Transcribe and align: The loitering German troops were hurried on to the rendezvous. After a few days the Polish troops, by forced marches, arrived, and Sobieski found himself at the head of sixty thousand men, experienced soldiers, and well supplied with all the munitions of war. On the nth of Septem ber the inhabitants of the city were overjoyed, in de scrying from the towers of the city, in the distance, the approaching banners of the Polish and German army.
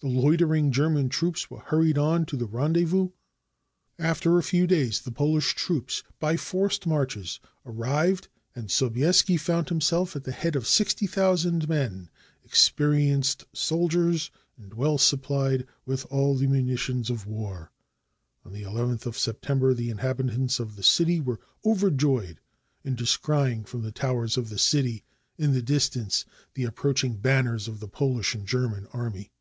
The 0.00 0.08
loitering 0.12 0.72
German 0.72 1.08
troops 1.08 1.48
were 1.50 1.60
hurried 1.60 1.96
on 1.96 2.26
to 2.26 2.36
the 2.36 2.44
rendezvous. 2.44 3.08
After 3.98 4.36
a 4.36 4.42
few 4.42 4.66
days 4.66 5.00
the 5.00 5.10
Polish 5.10 5.54
troops, 5.54 6.02
by 6.20 6.36
forced 6.36 6.86
marches, 6.86 7.40
arrived, 7.64 8.28
and 8.54 8.70
Sobieski 8.70 9.38
found 9.38 9.70
himself 9.70 10.14
at 10.14 10.24
the 10.24 10.32
head 10.32 10.54
of 10.54 10.66
sixty 10.66 11.06
thousand 11.06 11.66
men, 11.66 12.10
experienced 12.44 13.46
soldiers, 13.54 14.30
and 14.58 14.74
well 14.74 14.98
supplied 14.98 15.66
with 15.86 16.04
all 16.10 16.36
the 16.36 16.46
munitions 16.46 17.08
of 17.08 17.26
war. 17.26 17.72
On 18.44 18.52
the 18.52 18.66
nth 18.66 19.06
of 19.06 19.16
Septem 19.16 19.60
ber 19.60 19.72
the 19.72 19.88
inhabitants 19.88 20.60
of 20.60 20.76
the 20.76 20.82
city 20.84 21.20
were 21.22 21.40
overjoyed, 21.64 22.38
in 22.84 22.96
de 22.96 23.04
scrying 23.06 23.66
from 23.66 23.80
the 23.80 23.92
towers 23.92 24.36
of 24.36 24.50
the 24.50 24.58
city, 24.58 25.04
in 25.38 25.54
the 25.54 25.62
distance, 25.62 26.26
the 26.52 26.64
approaching 26.64 27.14
banners 27.16 27.66
of 27.66 27.80
the 27.80 27.88
Polish 27.88 28.34
and 28.34 28.46
German 28.46 28.86
army. 28.92 29.32